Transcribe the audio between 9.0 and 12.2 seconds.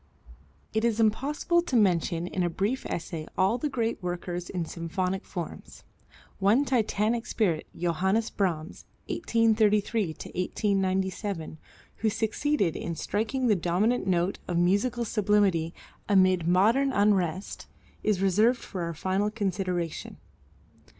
(1833 1897) who